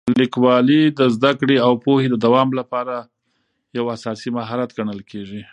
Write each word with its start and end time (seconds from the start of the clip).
لیکوالی 0.19 0.81
د 0.99 1.01
زده 1.15 1.31
کړې 1.39 1.57
او 1.65 1.71
پوهې 1.83 2.07
د 2.09 2.15
دوام 2.25 2.49
لپاره 2.59 2.95
یو 3.77 3.85
اساسي 3.95 4.29
مهارت 4.37 4.69
ګڼل 4.77 4.99
کېږي. 5.11 5.41